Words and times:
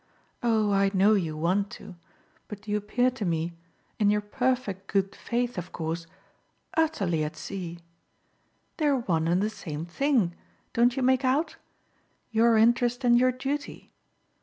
Oh 0.41 0.71
I 0.71 0.89
know 0.95 1.13
you 1.13 1.37
want 1.37 1.69
to, 1.77 1.93
but 2.47 2.67
you 2.67 2.75
appear 2.75 3.11
to 3.11 3.23
me 3.23 3.53
in 3.99 4.09
your 4.09 4.21
perfect 4.21 4.87
good 4.91 5.15
faith 5.15 5.59
of 5.59 5.71
course 5.71 6.07
utterly 6.75 7.23
at 7.23 7.37
sea. 7.37 7.77
They're 8.77 8.97
one 8.97 9.27
and 9.27 9.43
the 9.43 9.49
same 9.51 9.85
thing, 9.85 10.33
don't 10.73 10.97
you 10.97 11.03
make 11.03 11.23
out? 11.23 11.57
your 12.31 12.57
interest 12.57 13.03
and 13.03 13.15
your 13.15 13.31
duty. 13.31 13.91